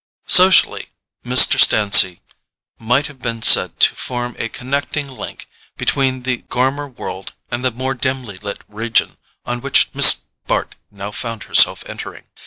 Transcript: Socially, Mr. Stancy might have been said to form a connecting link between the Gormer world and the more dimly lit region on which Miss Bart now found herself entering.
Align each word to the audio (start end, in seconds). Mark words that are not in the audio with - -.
Socially, 0.25 0.87
Mr. 1.23 1.59
Stancy 1.59 2.21
might 2.79 3.05
have 3.05 3.19
been 3.21 3.43
said 3.43 3.79
to 3.81 3.93
form 3.93 4.35
a 4.39 4.49
connecting 4.49 5.07
link 5.07 5.47
between 5.77 6.23
the 6.23 6.37
Gormer 6.49 6.87
world 6.87 7.35
and 7.51 7.63
the 7.63 7.69
more 7.69 7.93
dimly 7.93 8.39
lit 8.39 8.63
region 8.67 9.17
on 9.45 9.61
which 9.61 9.93
Miss 9.93 10.23
Bart 10.47 10.73
now 10.89 11.11
found 11.11 11.43
herself 11.43 11.83
entering. 11.85 12.25